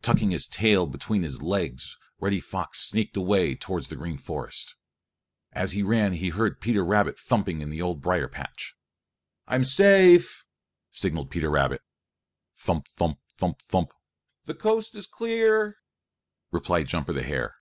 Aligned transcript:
Tucking 0.00 0.30
his 0.30 0.46
tail 0.46 0.86
between 0.86 1.22
his 1.22 1.42
legs, 1.42 1.98
Reddy 2.20 2.40
Fox 2.40 2.80
sneaked 2.80 3.18
away 3.18 3.54
towards 3.54 3.88
the 3.88 3.96
Green 3.96 4.16
Forest. 4.16 4.74
As 5.52 5.72
he 5.72 5.82
ran 5.82 6.14
he 6.14 6.30
heard 6.30 6.58
Peter 6.62 6.82
Rabbit 6.82 7.18
thumping 7.18 7.60
in 7.60 7.68
the 7.68 7.82
old 7.82 8.00
brier 8.00 8.28
patch. 8.28 8.74
"I'm 9.46 9.64
safe," 9.66 10.46
signaled 10.90 11.28
Peter 11.30 11.50
Rabbit. 11.50 11.82
"Thump, 12.56 12.88
thump, 12.88 13.18
thump, 13.36 13.60
thump! 13.60 13.92
The 14.44 14.54
coast 14.54 14.96
is 14.96 15.06
clear," 15.06 15.76
replied 16.50 16.88
Jumper 16.88 17.12
the 17.12 17.22
Hare. 17.22 17.56